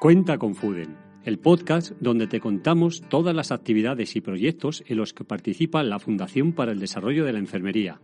[0.00, 5.12] Cuenta con Fuden, el podcast donde te contamos todas las actividades y proyectos en los
[5.12, 8.00] que participa la Fundación para el Desarrollo de la Enfermería.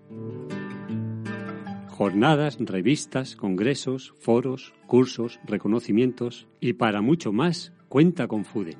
[1.88, 8.76] Jornadas, revistas, congresos, foros, cursos, reconocimientos y para mucho más, cuenta con Fuden.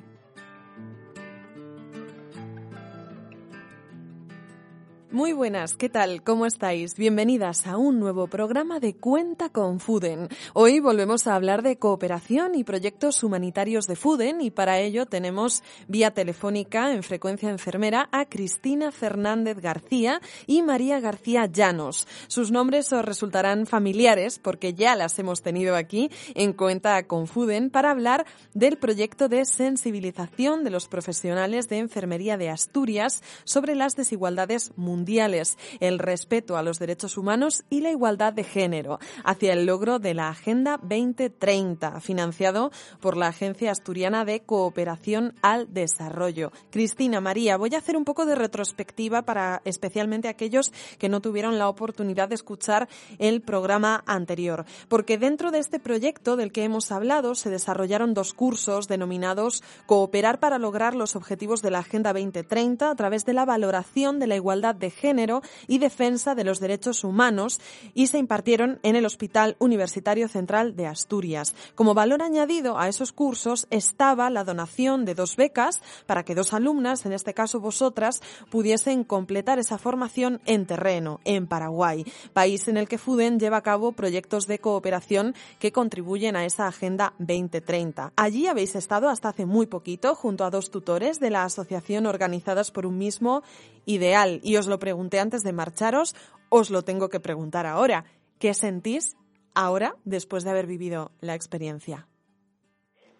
[5.17, 6.21] Muy buenas, ¿qué tal?
[6.21, 6.95] ¿Cómo estáis?
[6.95, 10.29] Bienvenidas a un nuevo programa de Cuenta con Fuden.
[10.53, 15.63] Hoy volvemos a hablar de cooperación y proyectos humanitarios de Fuden y para ello tenemos
[15.87, 22.07] vía telefónica en frecuencia enfermera a Cristina Fernández García y María García Llanos.
[22.27, 27.71] Sus nombres os resultarán familiares porque ya las hemos tenido aquí en Cuenta con Fuden
[27.71, 33.95] para hablar del proyecto de sensibilización de los profesionales de enfermería de Asturias sobre las
[33.95, 39.53] desigualdades mundiales mundiales, el respeto a los derechos humanos y la igualdad de género, hacia
[39.53, 46.51] el logro de la Agenda 2030, financiado por la Agencia Asturiana de Cooperación al Desarrollo.
[46.71, 51.57] Cristina María, voy a hacer un poco de retrospectiva para especialmente aquellos que no tuvieron
[51.57, 56.91] la oportunidad de escuchar el programa anterior, porque dentro de este proyecto del que hemos
[56.91, 62.91] hablado se desarrollaron dos cursos denominados Cooperar para lograr los objetivos de la Agenda 2030
[62.91, 67.03] a través de la valoración de la igualdad de género y defensa de los derechos
[67.03, 67.59] humanos
[67.93, 71.53] y se impartieron en el Hospital Universitario Central de Asturias.
[71.75, 76.53] Como valor añadido a esos cursos estaba la donación de dos becas para que dos
[76.53, 82.77] alumnas, en este caso vosotras, pudiesen completar esa formación en terreno, en Paraguay, país en
[82.77, 88.13] el que FUDEN lleva a cabo proyectos de cooperación que contribuyen a esa Agenda 2030.
[88.15, 92.71] Allí habéis estado hasta hace muy poquito junto a dos tutores de la asociación organizadas
[92.71, 93.43] por un mismo
[93.85, 96.15] ideal y os lo pregunté antes de marcharos,
[96.49, 98.05] os lo tengo que preguntar ahora.
[98.39, 99.17] ¿Qué sentís
[99.53, 102.07] ahora después de haber vivido la experiencia?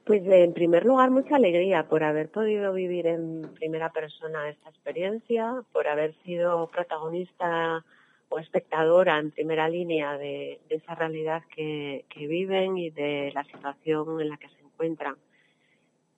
[0.06, 5.64] Pues en primer lugar mucha alegría por haber podido vivir en primera persona esta experiencia,
[5.74, 7.84] por haber sido protagonista
[8.30, 14.30] o espectadora en primera línea de, esa realidad que viven y de la situación en
[14.30, 15.16] la que se encuentran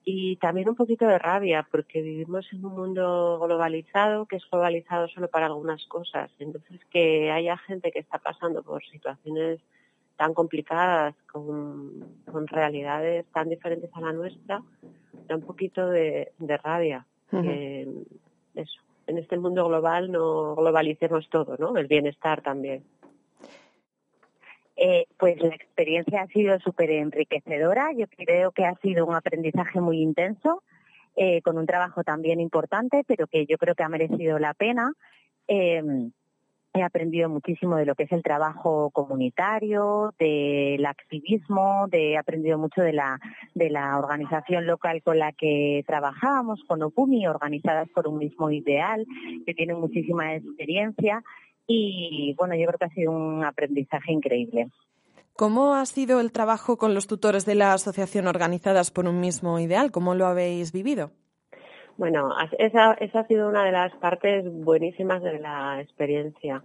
[0.04, 5.08] y también un poquito de rabia porque vivimos en un mundo globalizado que es globalizado
[5.08, 6.30] solo para algunas cosas.
[6.38, 9.60] Entonces que haya gente que está pasando por situaciones
[10.16, 14.62] tan complicadas, con, con realidades tan diferentes a la nuestra,
[15.26, 16.32] da un poquito de,
[16.62, 17.06] rabia.
[17.32, 21.76] eso, en este mundo global no globalicemos todo, ¿no?
[21.76, 22.84] El bienestar también.
[24.82, 27.92] Eh, pues la experiencia ha sido súper enriquecedora.
[27.92, 30.62] Yo creo que ha sido un aprendizaje muy intenso,
[31.16, 34.90] eh, con un trabajo también importante, pero que yo creo que ha merecido la pena.
[35.48, 36.12] Em,
[36.72, 42.80] he aprendido muchísimo de lo que es el trabajo comunitario, del activismo, he aprendido mucho
[42.80, 43.20] de la,
[43.54, 49.04] de la organización local con la que trabajamos, con OPUMI, organizadas por un mismo ideal,
[49.44, 51.22] que tienen muchísima experiencia
[51.66, 54.70] y bueno, yo creo que ha sido un aprendizaje increíble.
[55.40, 59.58] ¿Cómo ha sido el trabajo con los tutores de la asociación organizadas por un mismo
[59.58, 59.90] ideal?
[59.90, 61.12] ¿Cómo lo habéis vivido?
[61.96, 66.62] Bueno, esa, esa ha sido una de las partes buenísimas de la experiencia.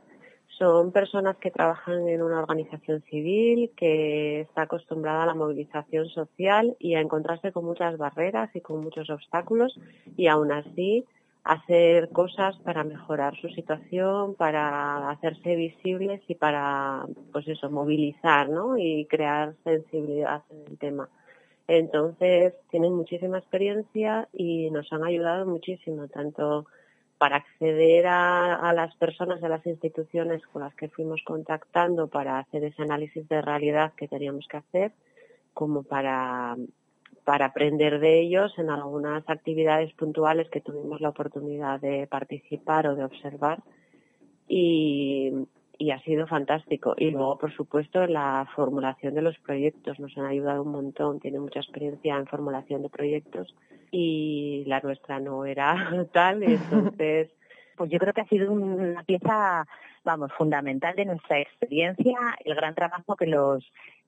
[0.57, 6.75] Son personas que trabajan en una organización civil que está acostumbrada a la movilización social
[6.79, 9.77] y a encontrarse con muchas barreras y con muchos obstáculos
[10.15, 11.05] y aún así
[11.45, 18.77] hacer cosas para mejorar su situación, para hacerse visibles y para, pues eso, movilizar, ¿no?
[18.77, 21.07] Y crear sensibilidad en el tema.
[21.67, 26.65] Entonces, tienen muchísima experiencia y nos han ayudado muchísimo, tanto
[27.19, 32.63] para acceder a, las personas, a las instituciones con las que fuimos contactando para hacer
[32.63, 34.91] ese análisis de realidad que teníamos que hacer,
[35.53, 36.55] como para
[37.25, 42.95] para aprender de ellos en algunas actividades puntuales que tuvimos la oportunidad de participar o
[42.95, 43.63] de observar
[44.47, 45.33] y,
[45.91, 46.93] ha sido fantástico.
[46.97, 51.19] Y luego, por supuesto, la formulación de los proyectos nos han ayudado un montón.
[51.19, 53.53] Tiene mucha experiencia en formulación de proyectos
[53.91, 55.75] y la nuestra no era
[56.13, 56.43] tal.
[56.43, 57.29] Entonces,
[57.75, 59.65] pues yo creo que ha sido una pieza,
[60.03, 63.63] vamos, fundamental de nuestra experiencia, el gran trabajo que los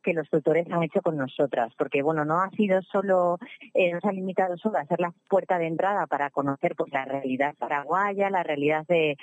[0.07, 3.39] que los tutores han hecho con nosotras, porque bueno, no ha sido solo,
[3.73, 7.03] eh, no ha limitado solo a ser la puerta de entrada para conocer pues la
[7.03, 9.17] realidad paraguaya, la realidad de,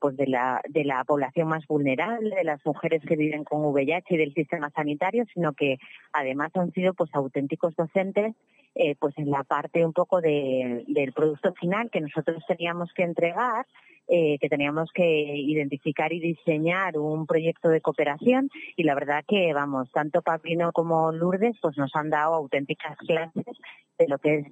[0.00, 4.14] pues de la, de la población más vulnerable, de las mujeres que viven con VIH
[4.14, 5.78] y del sistema sanitario, sino que
[6.12, 8.34] además han sido pues auténticos docentes
[8.74, 13.04] eh, pues en la parte un poco de, del producto final que nosotros teníamos que
[13.04, 13.64] entregar
[14.06, 18.50] eh, que teníamos que identificar y diseñar un proyecto de cooperación.
[18.76, 23.44] Y la verdad que, vamos, tanto Pablino como Lourdes pues nos han dado auténticas clases
[23.98, 24.46] de lo que es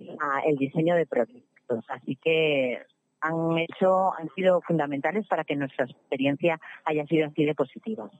[0.47, 1.85] el diseño de proyectos.
[1.89, 2.81] Así que
[3.21, 8.11] han hecho, han sido fundamentales para que nuestra experiencia haya sido así de positiva.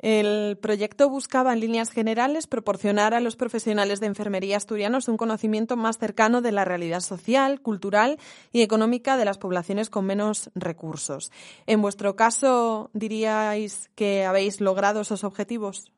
[0.00, 5.76] El proyecto buscaba, en líneas generales, proporcionar a los profesionales de enfermería asturianos un conocimiento
[5.76, 8.18] más cercano de la realidad social, cultural
[8.50, 11.30] y económica de las poblaciones con menos recursos.
[11.66, 15.92] En vuestro caso, ¿diríais que habéis logrado esos objetivos?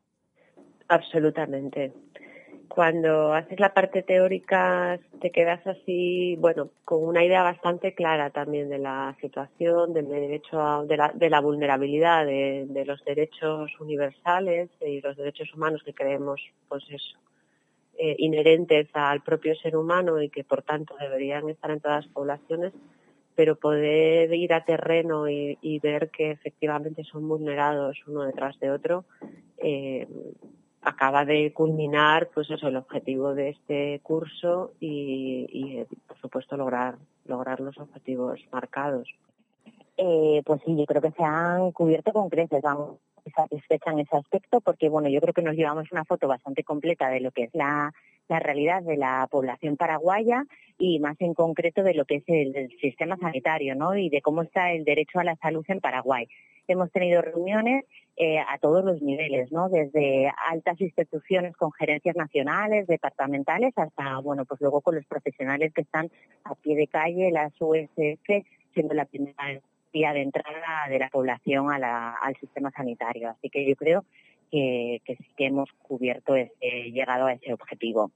[0.92, 1.90] Absolutamente.
[2.68, 8.68] Cuando haces la parte teórica te quedas así, bueno, con una idea bastante clara también
[8.68, 15.54] de la situación, del derecho de, la, vulnerabilidad de, los derechos universales y los derechos
[15.54, 17.18] humanos que creemos, pues eso,
[17.98, 22.12] eh, inherentes al propio ser humano y que por tanto deberían estar en todas las
[22.12, 22.74] poblaciones,
[23.34, 28.70] pero poder ir a terreno y, y ver que efectivamente son vulnerados uno detrás de
[28.70, 29.06] otro,
[29.56, 30.06] eh,
[30.82, 37.61] acaba de culminar pues eso el objetivo de este curso y, por supuesto lograr lograr
[37.61, 39.08] los objetivos marcados.
[39.96, 42.99] Eh, pues sí yo creo que se han cubierto con creces vamos
[43.37, 47.08] satisfecha en ese aspecto porque bueno yo creo que nos llevamos una foto bastante completa
[47.08, 47.93] de lo que es la,
[48.32, 50.44] la realidad de la población paraguaya
[50.79, 54.43] y más en concreto de lo que es el, sistema sanitario no y de cómo
[54.43, 56.26] está el derecho a la salud en Paraguay
[56.67, 57.84] hemos tenido reuniones
[58.17, 59.69] eh, a todos los niveles, ¿no?
[59.69, 65.82] Desde altas instituciones con gerencias nacionales, departamentales, hasta, bueno, pues luego con los profesionales que
[65.82, 66.08] están
[66.44, 69.61] a pie de calle, las USF, siendo la primera
[69.93, 73.31] vía de entrada de la población al sistema sanitario.
[73.31, 74.05] Así que yo creo
[74.50, 76.52] que, sí que hemos cubierto, ese,
[76.93, 78.12] llegado a ese objetivo.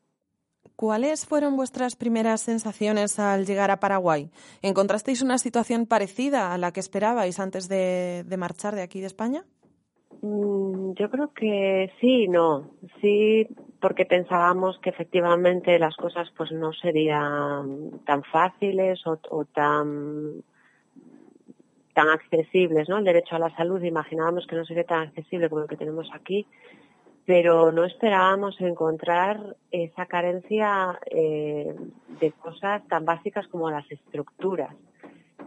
[0.77, 4.31] ¿Cuáles fueron vuestras primeras sensaciones al llegar a Paraguay?
[4.61, 9.45] ¿Encontrasteis una situación parecida a la que esperabais antes de, marchar de aquí de España?
[10.21, 12.73] Mm, yo creo que sí, no.
[13.01, 13.49] Sí,
[13.81, 20.45] porque pensábamos que efectivamente las cosas pues no serían tan fáciles o, o tan
[21.95, 22.99] tan accesibles, ¿no?
[22.99, 26.11] El derecho a la salud imaginábamos que no sería tan accesible como el que tenemos
[26.13, 26.47] aquí
[27.27, 31.75] pero no esperábamos encontrar esa carencia eh,
[32.21, 34.75] de cosas tan básicas como las estructuras.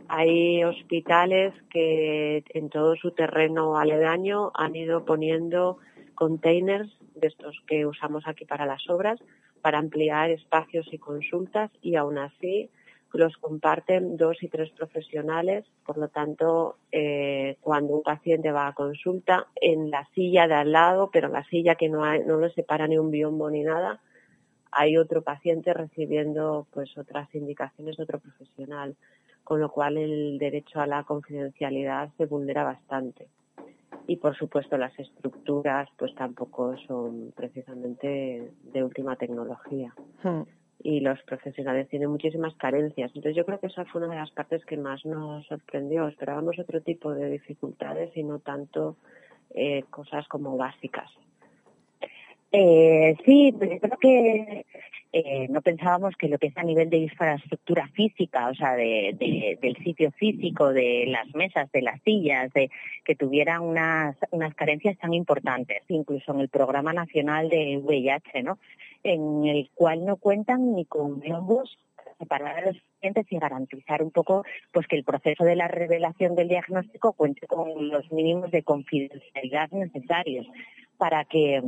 [0.10, 5.78] Hay hospitales que en todo su terreno aledaño han ido poniendo
[6.16, 9.20] containers de estos que usamos aquí para las obras
[9.62, 12.70] para ampliar espacios y consultas y aún así
[13.14, 18.74] los comparten dos y tres profesionales, por lo tanto, eh, cuando un paciente va a
[18.74, 22.38] consulta, en la silla de al lado, pero en la silla que no, hay, no
[22.38, 24.00] lo separa ni un biombo ni nada,
[24.72, 28.96] hay otro paciente recibiendo pues otras indicaciones de otro profesional,
[29.44, 33.28] con lo cual el derecho a la confidencialidad se vulnera bastante.
[34.06, 39.94] Y por supuesto las estructuras pues tampoco son precisamente de última tecnología.
[40.24, 40.44] Hmm
[40.82, 43.12] y los profesionales tienen muchísimas carencias.
[43.14, 46.08] Entonces yo creo que esa fue una de las partes que más nos sorprendió.
[46.08, 48.96] Esperábamos otro tipo de dificultades y no tanto
[49.54, 51.12] eh, cosas como básicas.
[52.52, 54.66] Eh, sí, pero yo creo que
[55.12, 59.58] eh, no pensábamos que lo que es a nivel de infraestructura física, o sea, de,
[59.62, 62.70] del sitio físico, de las mesas, de las sillas, de
[63.04, 68.60] que tuvieran unas, unas carencias tan importantes, incluso en el programa nacional de VIH, ¿no?
[69.04, 71.78] en el cual no cuentan ni con biombos
[72.18, 76.36] separar a los pacientes y garantizar un poco pues que el proceso de la revelación
[76.36, 80.46] del diagnóstico cuente con los mínimos de confidencialidad necesarios
[80.98, 81.62] para que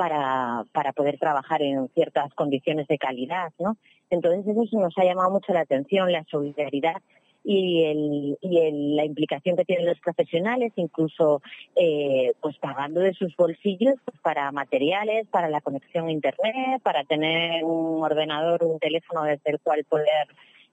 [0.00, 3.76] para, poder trabajar en ciertas condiciones de calidad, ¿no?
[4.08, 7.02] Entonces eso nos ha llamado mucho la atención, la solidaridad
[7.44, 11.42] y, la implicación que tienen los profesionales, incluso
[11.76, 17.04] eh, pues pagando de sus bolsillos pues, para materiales, para la conexión a internet, para
[17.04, 20.28] tener un ordenador, un teléfono desde el cual poder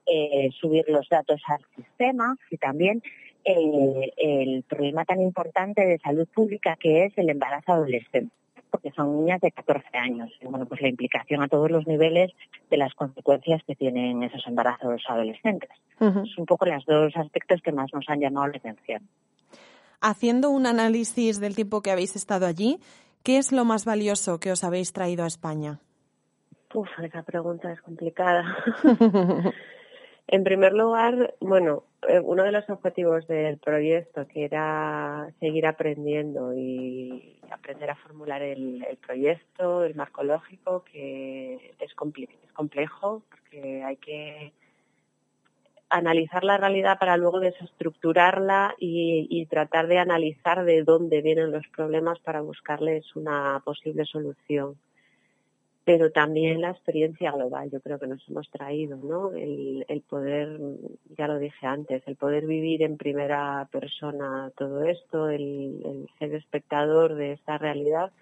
[0.06, 3.02] eh, subir los datos al sistema y también
[3.44, 8.32] eh, el problema tan importante de salud pública que es el embarazo adolescente
[8.70, 10.30] porque son niñas de 14 años.
[10.40, 12.32] Y bueno, pues la implicación a todos los niveles
[12.70, 15.70] de las consecuencias que tienen esos embarazos adolescentes.
[15.98, 19.08] Son un poco los dos aspectos que más nos han llamado la atención.
[20.00, 22.78] Haciendo un análisis del tiempo que habéis estado allí,
[23.22, 25.80] ¿Qué es lo más valioso que os habéis traído a España?
[26.72, 28.44] Uf, esa pregunta es complicada.
[30.28, 36.54] en primer lugar, bueno, eh, uno de los objetivos del proyecto, que era seguir aprendiendo
[36.54, 44.52] y aprender a formular el, proyecto, el marco lógico, que es, complejo porque hay que
[45.88, 52.18] analizar la realidad para luego desestructurarla y, tratar de analizar de dónde vienen los problemas
[52.18, 54.76] para buscarles una posible solución
[55.88, 59.32] pero también la experiencia global, yo creo que nos hemos traído, ¿no?
[59.32, 60.60] El, poder,
[61.16, 67.14] ya lo dije antes, el poder vivir en primera persona todo esto, el, ser espectador
[67.14, 68.12] de esta realidad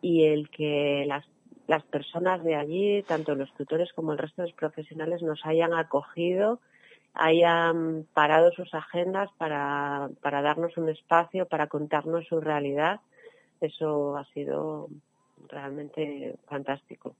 [0.00, 1.26] y el que las,
[1.66, 5.74] las personas de allí, tanto los tutores como el resto de los profesionales, nos hayan
[5.74, 6.58] acogido,
[7.12, 13.00] hayan parado sus agendas para, para darnos un espacio, para contarnos su realidad.
[13.60, 14.88] Eso ha sido
[15.50, 17.14] realmente fantástico.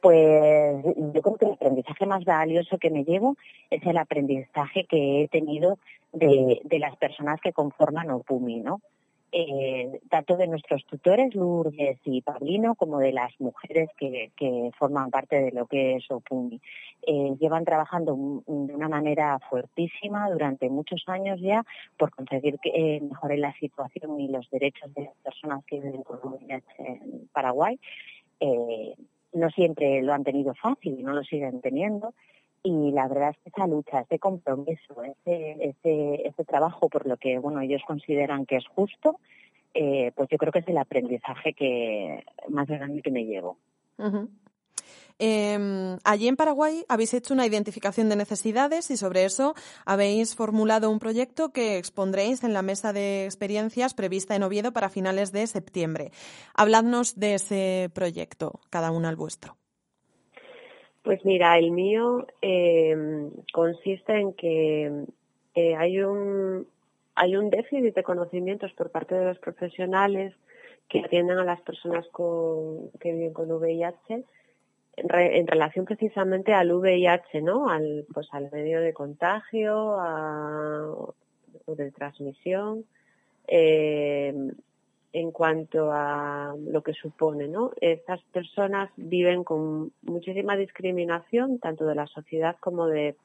[0.00, 3.36] Pues yo creo que el aprendizaje más valioso que me llevo
[3.70, 5.78] es el aprendizaje que he tenido
[6.12, 8.80] de, de las personas que conforman OPUMI, ¿no?
[9.32, 14.30] Eh, tanto de nuestros tutores, Lourdes y Pablino, como de las mujeres que,
[14.78, 16.60] forman parte de lo que es OPUMI.
[17.02, 18.14] Eh, llevan trabajando
[18.46, 21.64] de una manera fuertísima durante muchos años ya
[21.96, 26.02] por conseguir que eh, mejore la situación y los derechos de las personas que viven
[26.02, 26.62] con en
[27.32, 27.78] Paraguay.
[28.40, 28.94] Eh,
[29.32, 32.14] no siempre lo han tenido fácil y no lo siguen teniendo,
[32.62, 37.16] y la verdad es que esa lucha, ese compromiso, ese, ese, ese trabajo por lo
[37.16, 39.18] que bueno ellos consideran que es justo,
[39.74, 43.58] eh, pues yo creo que es el aprendizaje que más grande que me llevo.
[45.18, 49.54] Em, allí en Paraguay habéis hecho una identificación de necesidades y sobre eso
[49.86, 54.90] habéis formulado un proyecto que expondréis en la mesa de experiencias prevista en Oviedo para
[54.90, 56.10] finales de septiembre.
[56.54, 59.56] Habladnos de ese proyecto, cada uno al vuestro.
[61.06, 65.04] Pues mira, el mío eh, consiste en que
[65.54, 66.66] eh, hay un
[67.14, 70.34] hay un déficit de conocimientos por parte de los profesionales
[70.88, 74.24] que atienden a las personas con, que viven con VIH
[74.96, 77.68] en, relación precisamente al VIH, ¿no?
[77.68, 82.84] Al pues al medio de contagio, a, o de transmisión.
[83.46, 84.34] Eh,
[85.16, 87.70] en cuanto a lo que supone, ¿no?
[87.80, 93.16] Estas personas viven con muchísima discriminación, tanto de la sociedad como de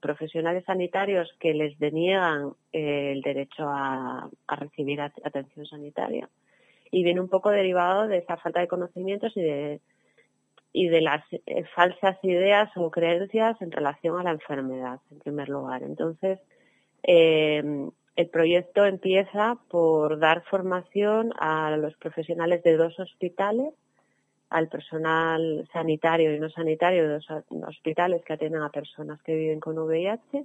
[0.00, 6.28] profesionales sanitarios que les deniegan eh, el derecho a, recibir atención sanitaria.
[6.92, 9.80] Y viene un poco derivado de esa falta de conocimientos y de,
[10.72, 15.48] y de las eh, falsas ideas o creencias en relación a la enfermedad, en primer
[15.48, 15.82] lugar.
[15.82, 16.38] Entonces,
[17.02, 23.74] eh, el proyecto empieza por dar formación a los profesionales de dos hospitales,
[24.50, 27.26] al personal sanitario y no sanitario de dos
[27.66, 30.44] hospitales que atienden a personas que viven con VIH,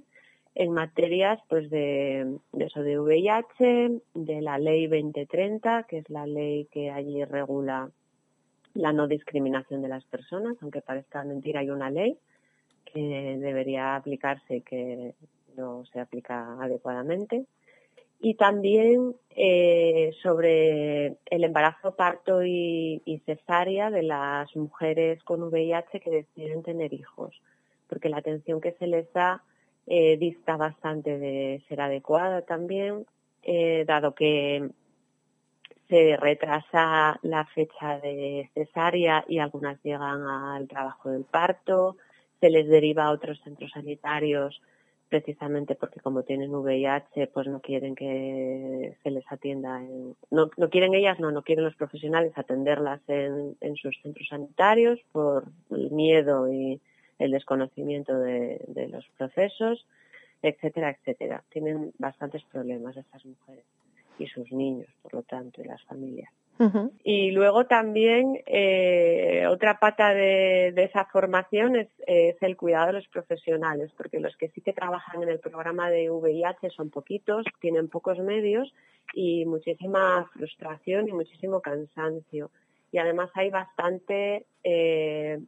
[0.56, 6.26] en materias pues de, de eso de VIH, de la ley 2030, que es la
[6.26, 7.88] ley que allí regula
[8.74, 12.18] la no discriminación de las personas, aunque parezca mentira, hay una ley
[12.84, 13.00] que
[13.38, 15.14] debería aplicarse y que
[15.56, 17.46] no se aplica adecuadamente
[18.20, 26.10] y también eh, sobre el embarazo, parto y, cesárea de las mujeres con VIH que
[26.10, 27.40] deciden tener hijos,
[27.88, 29.42] porque la atención que se les da
[29.86, 33.06] eh, dista bastante de ser adecuada también,
[33.42, 34.68] eh, dado que
[35.88, 41.96] se retrasa la fecha de cesárea y algunas llegan al trabajo del parto,
[42.40, 44.60] se les deriva a otros centros sanitarios
[45.10, 49.82] precisamente porque como tienen VIH, pues no quieren que se les atienda,
[50.30, 55.00] no, no quieren ellas, no, no quieren los profesionales atenderlas en, en sus centros sanitarios
[55.10, 56.80] por el miedo y
[57.18, 59.84] el desconocimiento de, de los procesos,
[60.42, 61.42] etcétera, etcétera.
[61.50, 63.64] Tienen bastantes problemas estas mujeres
[64.18, 66.32] y sus niños, por lo tanto, y las familias.
[67.04, 73.90] Y luego también eh, otra pata de, esa formación es, el cuidado de los profesionales,
[73.96, 78.18] porque los que sí que trabajan en el programa de VIH son poquitos, tienen pocos
[78.18, 78.72] medios
[79.14, 82.50] y muchísima frustración y muchísimo cansancio.
[82.92, 85.40] Y además hay bastante eh,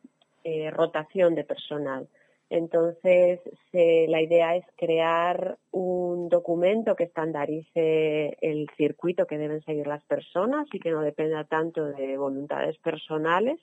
[0.44, 2.08] eh, rotación de personal.
[2.54, 3.40] Entonces,
[3.72, 10.68] la idea es crear un documento que estandarice el circuito que deben seguir las personas
[10.70, 13.58] y que no dependa tanto de voluntades personales.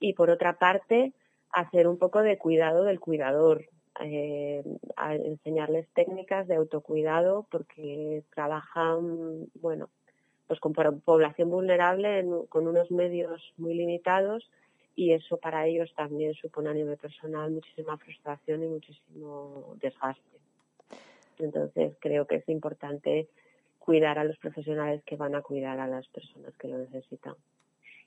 [0.00, 1.12] Y por otra parte,
[1.52, 3.66] hacer un poco de cuidado del cuidador,
[4.00, 4.64] eh,
[5.22, 9.90] enseñarles técnicas de autocuidado porque trabajan, bueno,
[10.46, 14.50] pues con población vulnerable con unos medios muy limitados
[14.96, 20.38] y eso para ellos también supone a nivel personal muchísima frustración y muchísimo desgaste.
[21.38, 23.28] Entonces creo que es importante
[23.78, 27.34] cuidar a los profesionales que van a cuidar a las personas que lo necesitan.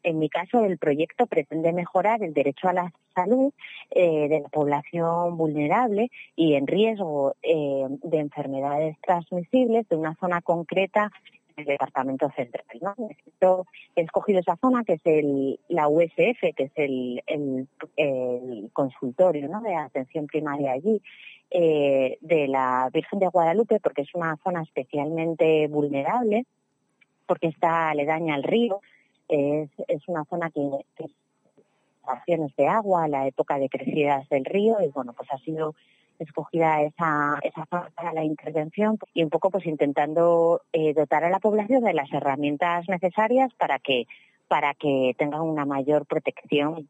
[0.03, 3.51] En mi caso, el proyecto pretende mejorar el derecho a la salud
[3.91, 10.41] eh, de la población vulnerable y en riesgo eh, de enfermedades transmisibles de una zona
[10.41, 11.12] concreta
[11.58, 12.66] el departamento central.
[12.82, 13.66] ¿no?
[13.96, 19.62] he escogido esa zona que es el, la USF, que es el, el, consultorio ¿no?
[19.62, 21.02] de atención primaria allí,
[21.50, 26.46] eh, de la Virgen de Guadalupe, porque es una zona especialmente vulnerable,
[27.26, 28.82] porque está aledaña al río,
[29.28, 30.62] es, es una zona que,
[30.96, 31.06] que
[32.58, 35.76] de agua, la época de crecidas del río, y bueno, pues ha sido
[36.19, 41.29] escogida esa, esa zona para la intervención y un poco pues intentando eh, dotar a
[41.29, 44.07] la población de las herramientas necesarias para que
[44.47, 46.88] para que tengan una mayor protección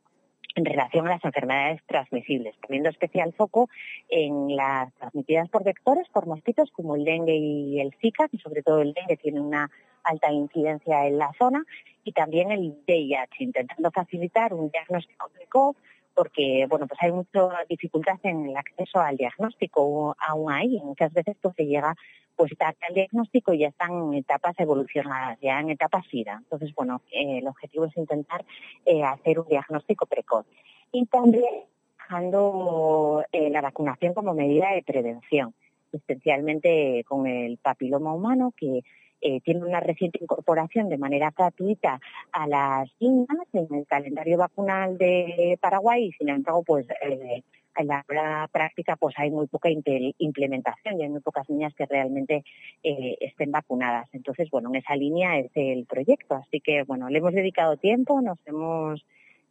[0.55, 3.69] en relación a las enfermedades transmisibles, poniendo especial foco
[4.09, 8.63] en las transmitidas por vectores, por mosquitos como el dengue y el Zika, que sobre
[8.63, 9.69] todo el dengue tiene una
[10.03, 11.63] alta incidencia en la zona,
[12.03, 15.75] y también el VIH, intentando facilitar un diagnóstico precoz
[16.17, 21.37] porque bueno pues hay mucha dificultad en el acceso al diagnóstico aún ahí muchas veces
[21.39, 21.95] pues se llega
[22.35, 26.37] pues al diagnóstico y ya están en etapas evolucionadas ya en etapas SIDA.
[26.37, 28.43] Entonces bueno eh, el objetivo es intentar
[28.83, 30.47] eh, hacer un diagnóstico precoz.
[30.91, 31.65] Y también
[31.99, 35.53] dejando eh, la vacunación como medida de prevención
[35.91, 38.81] especialmente con el papiloma humano que
[39.21, 41.99] eh, tiene una reciente incorporación de manera gratuita
[42.31, 47.43] a las niñas en el calendario vacunal de Paraguay y sin embargo pues eh,
[47.77, 52.43] en la práctica pues hay muy poca implementación y hay muy pocas niñas que realmente
[52.83, 54.09] eh, estén vacunadas.
[54.13, 56.35] Entonces, bueno, en esa línea es el proyecto.
[56.35, 59.05] Así que, bueno, le hemos dedicado tiempo, nos hemos,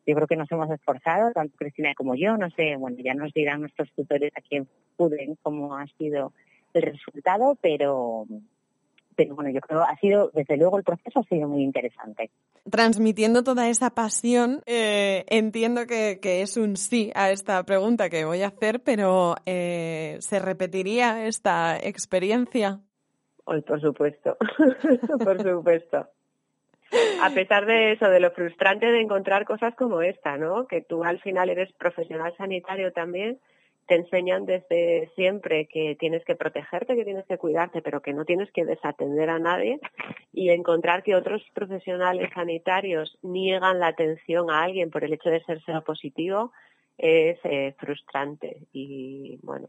[0.06, 3.32] yo creo que nos hemos esforzado, tanto Cristina como yo, no sé, bueno, ya nos
[3.32, 6.32] dirán nuestros tutores aquí en Puden cómo ha sido
[6.74, 8.26] el resultado, pero
[9.16, 12.30] pero bueno, yo creo ha sido, desde luego el proceso ha sido muy interesante.
[12.70, 18.42] Transmitiendo toda esa pasión, eh, entiendo que, es un sí a esta pregunta que voy
[18.42, 22.80] a hacer, pero eh, ¿se repetiría esta experiencia?
[23.44, 24.36] Hoy, por supuesto,
[25.24, 26.08] por supuesto.
[27.22, 30.66] A pesar de eso, de lo frustrante de encontrar cosas como esta, ¿no?
[30.66, 33.38] Que tú al final eres profesional sanitario también
[33.86, 38.24] te enseñan desde siempre que tienes que protegerte, que tienes que cuidarte, pero que no
[38.24, 39.80] tienes que desatender a nadie
[40.32, 45.42] y encontrar que otros profesionales sanitarios niegan la atención a alguien por el hecho de
[45.44, 46.52] ser positivo
[46.98, 49.68] es eh, frustrante y bueno,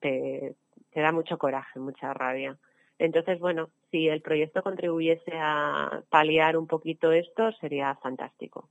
[0.00, 0.54] te
[0.94, 2.56] da mucho coraje, mucha rabia.
[2.98, 8.68] Entonces, bueno, si el proyecto contribuyese a paliar un poquito esto, sería fantástico.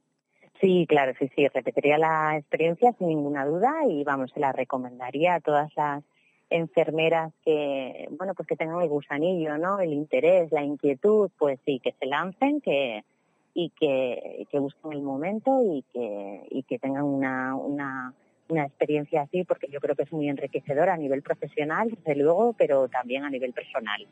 [0.62, 5.36] Sí, claro, sí, sí, repetiría la experiencia sin ninguna duda y vamos, se la recomendaría
[5.36, 6.04] a todas las
[6.52, 9.80] enfermeras que, bueno, pues que tengan el gusanillo, ¿no?
[9.80, 13.04] El interés, la inquietud, pues sí, que se lancen, que
[13.54, 18.14] y que, que busquen el momento y que, y que tengan una, una,
[18.48, 22.54] una experiencia así, porque yo creo que es muy enriquecedora a nivel profesional, desde luego,
[22.54, 24.08] pero también a nivel personal.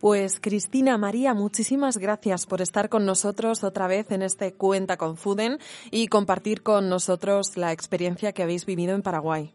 [0.00, 5.18] Pues Cristina María, muchísimas gracias por estar con nosotros otra vez en este Cuenta con
[5.18, 5.58] Fuden
[5.90, 9.52] y compartir con nosotros la experiencia que habéis vivido en Paraguay.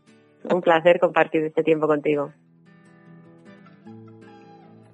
[0.47, 2.31] Un placer compartir este tiempo contigo.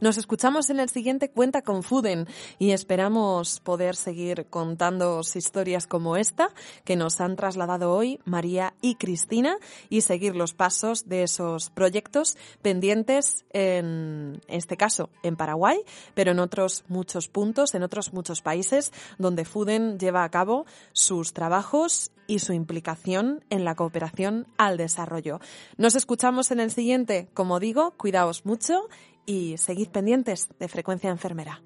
[0.01, 2.25] Nos escuchamos en el siguiente Cuenta con Fuden
[2.57, 6.49] y esperamos poder seguir contando historias como esta
[6.85, 9.57] que nos han trasladado hoy María y Cristina
[9.89, 15.77] y seguir los pasos de esos proyectos pendientes en este caso en Paraguay,
[16.15, 21.31] pero en otros muchos puntos, en otros muchos países donde Fuden lleva a cabo sus
[21.31, 25.41] trabajos y su implicación en la cooperación al desarrollo.
[25.77, 28.87] Nos escuchamos en el siguiente, como digo, cuidaos mucho
[29.25, 31.61] y seguid pendientes de Frecuencia Enfermera.